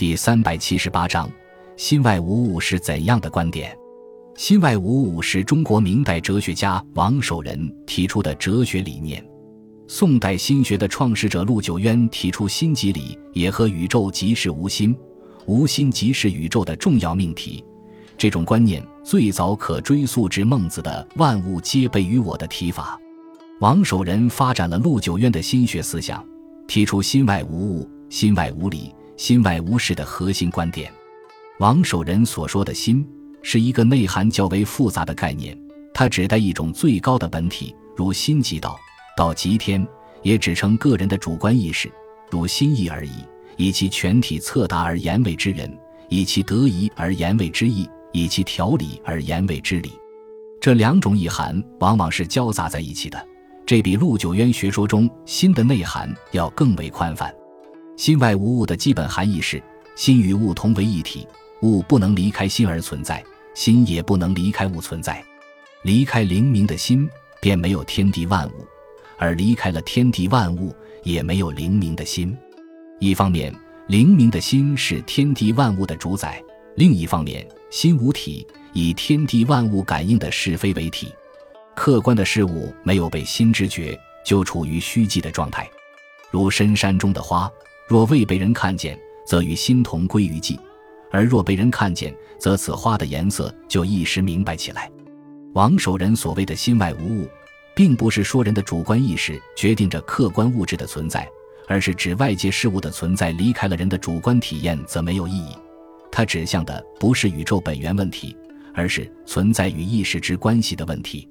[0.00, 1.30] 第三百七十八章：
[1.76, 3.76] 心外无物是怎样的观点？
[4.34, 9.22] 心外无物是中国明代哲学家王守仁提出的哲学理念。
[9.86, 14.96] 宋代心学的创始者陆九渊提出心即理，也和宇宙即是无心，
[15.44, 17.62] 无心即是宇宙的重要命题。
[18.16, 22.98] 这种观念最早可追溯至孟子的“万物皆备于我”的提法。
[23.60, 26.26] 王守仁发展了陆九渊的心学思想，
[26.66, 28.90] 提出“心外无物，心外无理”。
[29.20, 30.90] 心外无事的核心观点，
[31.58, 33.06] 王守仁所说的心
[33.42, 35.54] 是一个内涵较为复杂的概念，
[35.92, 38.78] 它指代一种最高的本体，如心即道，
[39.14, 39.86] 道即天，
[40.22, 41.92] 也指称个人的主观意识，
[42.30, 43.12] 如心意而已，
[43.58, 45.70] 以其全体测达而言谓之人，
[46.08, 49.92] 以其得宜而言谓之义，以其条理而言谓之理。
[50.62, 53.22] 这两种意涵往往是交杂在一起的，
[53.66, 57.30] 这比陆九渊学说中心的内涵要更为宽泛。
[58.00, 59.62] 心外无物的基本含义是：
[59.94, 61.28] 心与物同为一体，
[61.60, 65.22] 物不能离开心而存在，心也不能离开物存在。
[65.82, 67.06] 离开灵明的心，
[67.42, 68.64] 便没有天地万物；
[69.18, 72.34] 而离开了天地万物，也没有灵明的心。
[73.00, 73.54] 一方面，
[73.86, 76.42] 灵明的心是天地万物的主宰；
[76.76, 81.12] 另一方面，心无体，以天地万物感应的是非为体，
[81.76, 85.68] 客观的事物没有被心知觉，就处于虚寂的状态，
[86.30, 87.52] 如深山中的花。
[87.90, 88.96] 若未被人看见，
[89.26, 90.56] 则与心同归于寂；
[91.10, 94.88] 而若被人看见，则此花的颜色就一时明白起来。
[95.54, 97.28] 王守仁所谓的心外无物，
[97.74, 101.28] 并不是说人的主观意识决定着客观物质的存在，
[101.66, 105.56] 而是指外界事物的存在离开了人的主观体验，则没有意义。
[106.12, 108.36] 它指向的不是宇宙本源问题，
[108.72, 111.28] 而是存在与意识之关系的问题。